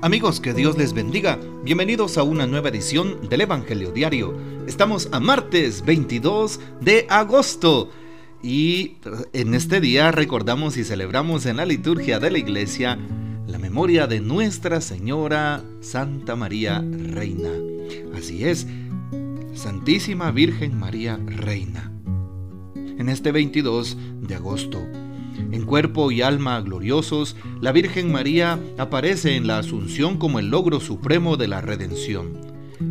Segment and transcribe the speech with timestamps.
[0.00, 1.40] Amigos, que Dios les bendiga.
[1.64, 4.32] Bienvenidos a una nueva edición del Evangelio Diario.
[4.68, 7.90] Estamos a martes 22 de agosto
[8.40, 8.98] y
[9.32, 12.96] en este día recordamos y celebramos en la liturgia de la iglesia
[13.48, 17.50] la memoria de Nuestra Señora Santa María Reina.
[18.16, 18.68] Así es,
[19.52, 21.90] Santísima Virgen María Reina.
[22.76, 24.80] En este 22 de agosto
[25.52, 30.80] en cuerpo y alma gloriosos, la Virgen María aparece en la Asunción como el logro
[30.80, 32.38] supremo de la redención.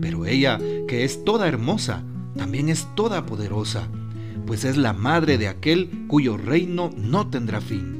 [0.02, 2.04] Pero ella, que es toda hermosa,
[2.36, 3.88] también es toda poderosa,
[4.46, 7.96] pues es la madre de aquel cuyo reino no tendrá fin.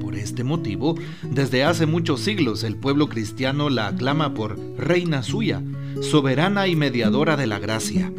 [0.00, 5.62] Por este motivo, desde hace muchos siglos el pueblo cristiano la aclama por reina suya,
[6.00, 8.12] soberana y mediadora de la gracia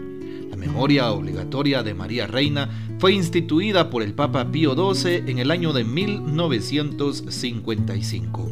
[0.63, 5.73] memoria obligatoria de María Reina fue instituida por el Papa Pío XII en el año
[5.73, 8.49] de 1955.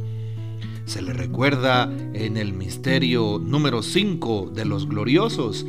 [0.84, 5.66] Se le recuerda en el misterio número 5 de los gloriosos.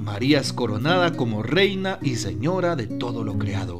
[0.00, 3.78] María es coronada como reina y señora de todo lo creado.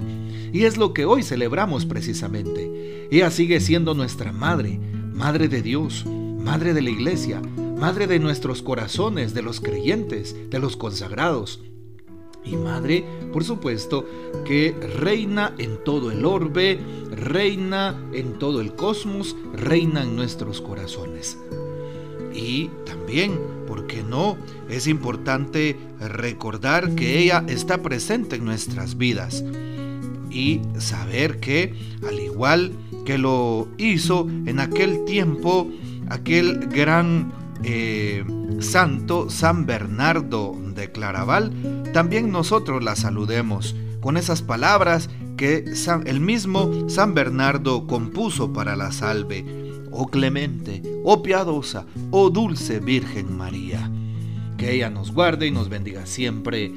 [0.52, 3.08] Y es lo que hoy celebramos precisamente.
[3.10, 4.78] Ella sigue siendo nuestra madre,
[5.12, 7.42] madre de Dios, madre de la iglesia,
[7.80, 11.64] madre de nuestros corazones, de los creyentes, de los consagrados,
[12.46, 14.06] y madre, por supuesto,
[14.44, 16.78] que reina en todo el orbe,
[17.10, 21.38] reina en todo el cosmos, reina en nuestros corazones.
[22.32, 24.36] Y también, ¿por qué no?
[24.68, 29.42] Es importante recordar que ella está presente en nuestras vidas
[30.30, 31.74] y saber que,
[32.06, 32.72] al igual
[33.04, 35.70] que lo hizo en aquel tiempo,
[36.08, 38.24] aquel gran eh,
[38.60, 41.52] santo San Bernardo de Claraval,
[41.92, 45.64] también nosotros la saludemos con esas palabras que
[46.04, 49.44] el mismo San Bernardo compuso para la salve.
[49.90, 53.90] Oh clemente, oh piadosa, oh dulce Virgen María.
[54.56, 56.72] Que ella nos guarde y nos bendiga siempre.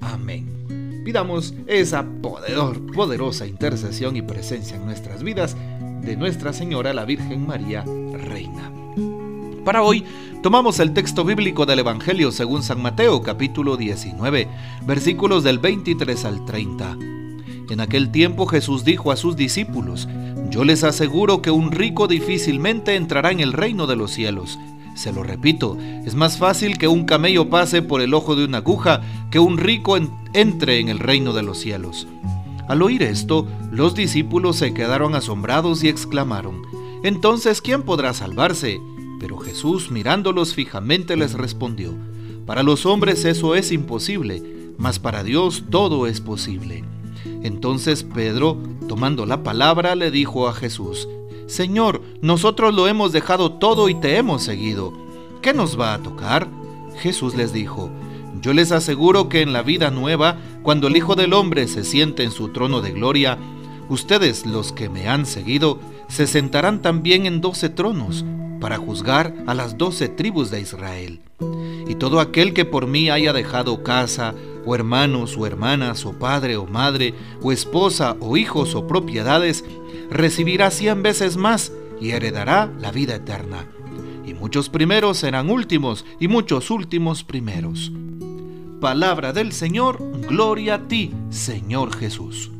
[0.00, 1.02] Amén.
[1.04, 5.56] Pidamos esa poderosa intercesión y presencia en nuestras vidas
[6.02, 8.75] de Nuestra Señora la Virgen María, Reina.
[9.66, 10.04] Para hoy
[10.44, 14.46] tomamos el texto bíblico del Evangelio según San Mateo capítulo 19,
[14.86, 16.96] versículos del 23 al 30.
[17.70, 20.08] En aquel tiempo Jesús dijo a sus discípulos,
[20.50, 24.56] Yo les aseguro que un rico difícilmente entrará en el reino de los cielos.
[24.94, 28.58] Se lo repito, es más fácil que un camello pase por el ojo de una
[28.58, 29.00] aguja
[29.32, 29.98] que un rico
[30.32, 32.06] entre en el reino de los cielos.
[32.68, 36.62] Al oír esto, los discípulos se quedaron asombrados y exclamaron,
[37.02, 38.80] Entonces, ¿quién podrá salvarse?
[39.18, 41.94] Pero Jesús mirándolos fijamente les respondió,
[42.44, 44.42] Para los hombres eso es imposible,
[44.78, 46.84] mas para Dios todo es posible.
[47.42, 51.08] Entonces Pedro, tomando la palabra, le dijo a Jesús,
[51.46, 54.92] Señor, nosotros lo hemos dejado todo y te hemos seguido.
[55.42, 56.48] ¿Qué nos va a tocar?
[56.98, 57.90] Jesús les dijo,
[58.42, 62.24] Yo les aseguro que en la vida nueva, cuando el Hijo del Hombre se siente
[62.24, 63.38] en su trono de gloria,
[63.88, 65.78] ustedes los que me han seguido,
[66.08, 68.24] se sentarán también en doce tronos
[68.66, 71.20] para juzgar a las doce tribus de Israel.
[71.86, 74.34] Y todo aquel que por mí haya dejado casa,
[74.64, 79.64] o hermanos, o hermanas, o padre, o madre, o esposa, o hijos, o propiedades,
[80.10, 83.68] recibirá cien veces más y heredará la vida eterna.
[84.26, 87.92] Y muchos primeros serán últimos, y muchos últimos primeros.
[88.80, 92.50] Palabra del Señor, gloria a ti, Señor Jesús.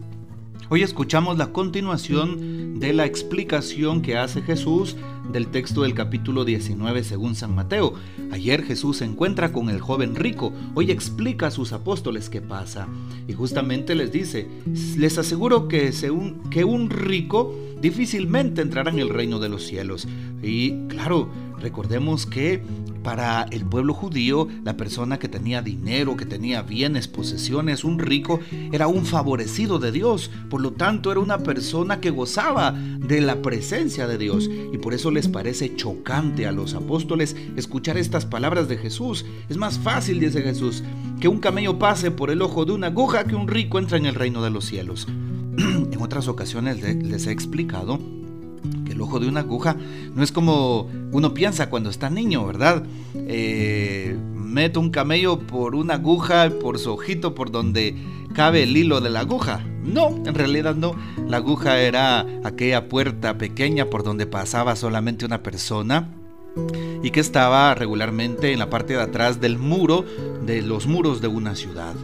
[0.69, 4.97] Hoy escuchamos la continuación de la explicación que hace Jesús
[5.31, 7.94] del texto del capítulo 19 según San Mateo.
[8.32, 12.88] Ayer Jesús se encuentra con el joven rico, hoy explica a sus apóstoles qué pasa
[13.28, 14.49] y justamente les dice,
[14.97, 15.93] les aseguro que,
[16.50, 20.09] que un rico difícilmente entrará en el reino de los cielos.
[20.43, 21.28] Y claro,
[21.60, 22.60] recordemos que
[23.06, 28.40] para el pueblo judío, la persona que tenía dinero, que tenía bienes, posesiones, un rico,
[28.72, 30.28] era un favorecido de Dios.
[30.50, 34.50] Por lo tanto, era una persona que gozaba de la presencia de Dios.
[34.72, 39.24] Y por eso les parece chocante a los apóstoles escuchar estas palabras de Jesús.
[39.48, 40.82] Es más fácil, dice Jesús,
[41.20, 44.06] que un camello pase por el ojo de una aguja que un rico entre en
[44.06, 45.06] el reino de los cielos.
[45.56, 48.00] en otras ocasiones les he explicado
[48.97, 49.77] el ojo de una aguja
[50.15, 52.83] no es como uno piensa cuando está niño, ¿verdad?
[53.15, 57.95] Eh, meto un camello por una aguja, por su ojito, por donde
[58.34, 59.60] cabe el hilo de la aguja.
[59.84, 60.95] No, en realidad no.
[61.28, 66.09] La aguja era aquella puerta pequeña por donde pasaba solamente una persona
[67.03, 70.07] y que estaba regularmente en la parte de atrás del muro,
[70.47, 71.95] de los muros de una ciudad.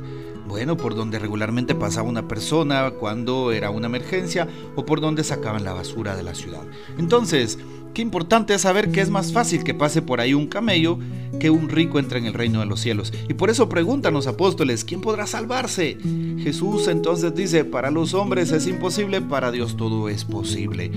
[0.53, 4.47] Bueno, por donde regularmente pasaba una persona cuando era una emergencia
[4.77, 6.61] o por donde sacaban la basura de la ciudad.
[6.99, 7.59] Entonces,
[7.95, 10.99] qué importante es saber que es más fácil que pase por ahí un camello
[11.41, 13.15] que un rico entre en el reino de los cielos.
[13.31, 15.97] Y por eso preguntan los apóstoles, ¿quién podrá salvarse?
[16.41, 20.91] Jesús entonces dice, para los hombres es imposible, para Dios todo es posible.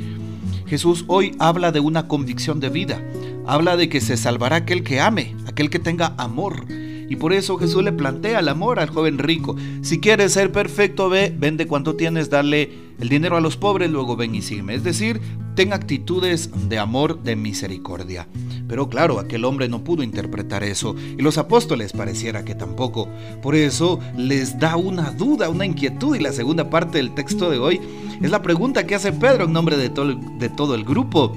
[0.67, 3.01] Jesús hoy habla de una convicción de vida,
[3.47, 6.65] habla de que se salvará aquel que ame, aquel que tenga amor.
[7.09, 9.55] Y por eso Jesús le plantea el amor al joven rico.
[9.81, 14.15] Si quieres ser perfecto, ve, vende cuanto tienes, dale el dinero a los pobres, luego
[14.15, 14.75] ven y sígueme.
[14.75, 15.21] Es decir,
[15.55, 18.27] ten actitudes de amor, de misericordia.
[18.67, 23.07] Pero claro, aquel hombre no pudo interpretar eso y los apóstoles pareciera que tampoco.
[23.41, 27.59] Por eso les da una duda, una inquietud y la segunda parte del texto de
[27.59, 27.79] hoy
[28.21, 31.35] es la pregunta que hace Pedro en nombre de todo, de todo el grupo.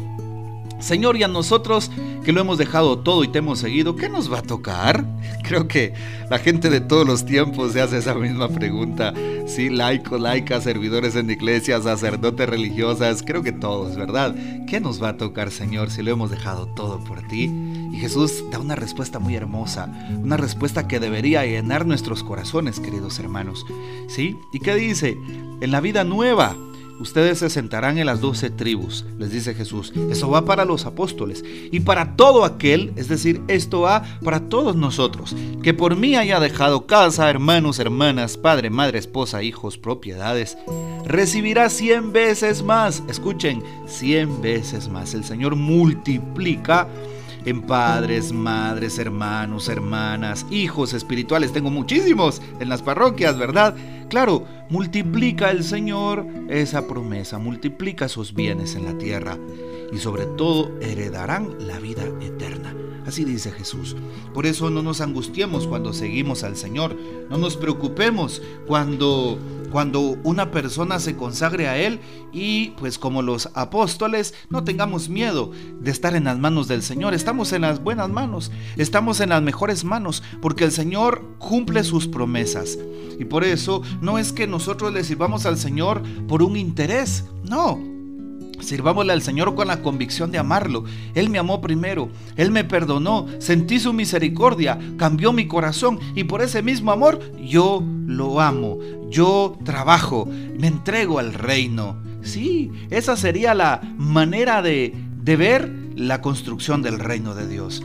[0.80, 1.90] Señor, y a nosotros
[2.24, 5.04] que lo hemos dejado todo y te hemos seguido, ¿qué nos va a tocar?
[5.42, 5.94] Creo que
[6.30, 9.12] la gente de todos los tiempos se hace esa misma pregunta.
[9.46, 14.34] Sí, laico, laica, servidores en iglesia, sacerdotes religiosas, creo que todos, ¿verdad?
[14.66, 17.44] ¿Qué nos va a tocar, Señor, si lo hemos dejado todo por ti?
[17.90, 19.90] Y Jesús da una respuesta muy hermosa,
[20.22, 23.64] una respuesta que debería llenar nuestros corazones, queridos hermanos.
[24.06, 24.36] ¿Sí?
[24.52, 25.16] ¿Y qué dice?
[25.60, 26.54] En la vida nueva
[27.00, 29.92] Ustedes se sentarán en las doce tribus, les dice Jesús.
[30.10, 34.74] Eso va para los apóstoles y para todo aquel, es decir, esto va para todos
[34.74, 40.58] nosotros, que por mí haya dejado casa, hermanos, hermanas, padre, madre, esposa, hijos, propiedades,
[41.04, 43.02] recibirá cien veces más.
[43.08, 45.14] Escuchen, cien veces más.
[45.14, 46.88] El Señor multiplica
[47.48, 51.52] en padres, madres, hermanos, hermanas, hijos espirituales.
[51.52, 53.74] Tengo muchísimos en las parroquias, ¿verdad?
[54.08, 59.38] Claro, multiplica el Señor esa promesa, multiplica sus bienes en la tierra
[59.92, 62.74] y sobre todo heredarán la vida eterna.
[63.08, 63.96] Así dice Jesús.
[64.34, 66.94] Por eso no nos angustiemos cuando seguimos al Señor,
[67.30, 69.38] no nos preocupemos cuando
[69.70, 72.00] cuando una persona se consagre a Él
[72.32, 77.14] y pues como los apóstoles no tengamos miedo de estar en las manos del Señor.
[77.14, 82.08] Estamos en las buenas manos, estamos en las mejores manos porque el Señor cumple sus
[82.08, 82.78] promesas.
[83.18, 87.87] Y por eso no es que nosotros le sirvamos al Señor por un interés, no.
[88.60, 90.84] Sirvámosle al Señor con la convicción de amarlo.
[91.14, 96.42] Él me amó primero, Él me perdonó, sentí su misericordia, cambió mi corazón y por
[96.42, 98.78] ese mismo amor yo lo amo,
[99.10, 100.28] yo trabajo,
[100.58, 101.96] me entrego al reino.
[102.22, 107.82] Sí, esa sería la manera de, de ver la construcción del reino de Dios.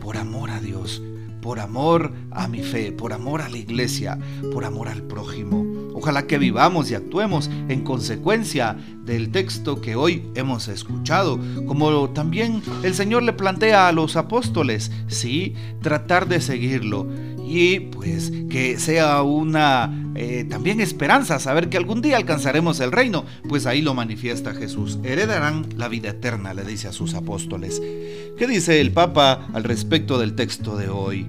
[0.00, 1.02] Por amor a Dios,
[1.40, 4.18] por amor a mi fe, por amor a la iglesia,
[4.52, 5.64] por amor al prójimo.
[5.94, 12.62] Ojalá que vivamos y actuemos en consecuencia del texto que hoy hemos escuchado, como también
[12.82, 17.06] el Señor le plantea a los apóstoles, sí, tratar de seguirlo
[17.50, 23.24] y pues que sea una eh, también esperanza saber que algún día alcanzaremos el reino,
[23.48, 25.00] pues ahí lo manifiesta Jesús.
[25.02, 27.82] Heredarán la vida eterna, le dice a sus apóstoles.
[28.38, 31.26] ¿Qué dice el Papa al respecto del texto de hoy?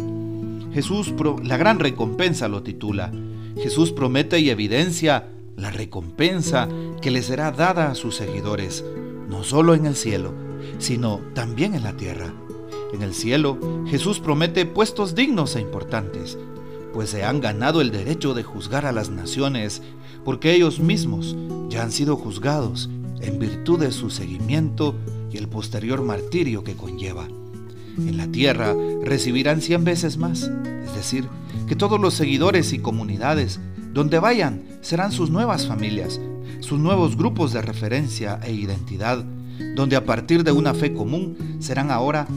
[0.76, 1.12] Jesús,
[1.44, 3.12] la gran recompensa lo titula.
[3.58, 5.28] Jesús promete y evidencia
[5.58, 6.70] la recompensa
[7.02, 8.86] que le será dada a sus seguidores,
[9.28, 10.34] no solo en el cielo,
[10.78, 12.32] sino también en la tierra.
[12.94, 13.58] En el cielo,
[13.88, 16.38] Jesús promete puestos dignos e importantes,
[16.94, 19.82] pues se han ganado el derecho de juzgar a las naciones,
[20.26, 21.36] porque ellos mismos
[21.70, 22.90] ya han sido juzgados
[23.22, 24.96] en virtud de su seguimiento
[25.32, 27.28] y el posterior martirio que conlleva.
[27.98, 30.50] En la tierra recibirán cien veces más,
[30.86, 31.28] es decir,
[31.68, 33.60] que todos los seguidores y comunidades,
[33.94, 36.20] donde vayan, serán sus nuevas familias,
[36.60, 39.24] sus nuevos grupos de referencia e identidad,
[39.76, 42.28] donde a partir de una fe común serán ahora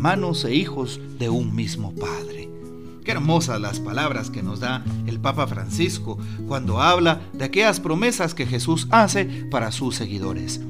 [0.00, 2.48] hermanos e hijos de un mismo Padre.
[3.04, 6.16] Qué hermosas las palabras que nos da el Papa Francisco
[6.48, 10.62] cuando habla de aquellas promesas que Jesús hace para sus seguidores.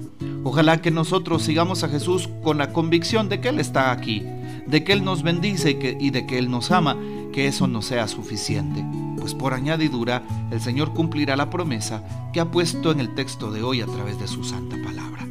[0.42, 4.25] Ojalá que nosotros sigamos a Jesús con la convicción de que Él está aquí,
[4.66, 6.96] de que Él nos bendice y, de que Él nos ama,
[7.32, 8.84] que eso no sea suficiente,
[9.16, 13.62] pues por añadidura el Señor cumplirá la promesa que ha puesto en el texto de
[13.62, 15.25] hoy a través de su santa palabra.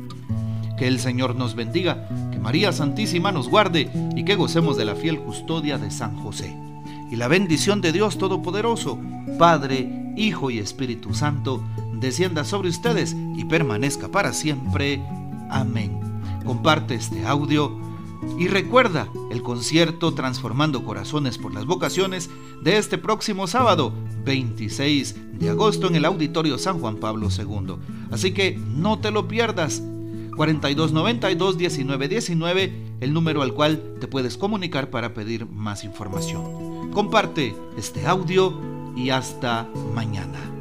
[0.78, 2.08] Que el Señor nos bendiga,
[2.42, 6.56] María Santísima nos guarde y que gocemos de la fiel custodia de San José.
[7.12, 9.00] Y la bendición de Dios Todopoderoso,
[9.38, 15.02] Padre, Hijo y Espíritu Santo, descienda sobre ustedes y permanezca para siempre.
[15.50, 16.00] Amén.
[16.46, 17.78] Comparte este audio
[18.38, 22.30] y recuerda el concierto Transformando Corazones por las Vocaciones
[22.64, 23.94] de este próximo sábado,
[24.26, 27.76] 26 de agosto, en el Auditorio San Juan Pablo II.
[28.12, 29.82] Así que no te lo pierdas.
[30.40, 36.92] 4292 1919, el número al cual te puedes comunicar para pedir más información.
[36.92, 38.58] Comparte este audio
[38.96, 40.59] y hasta mañana.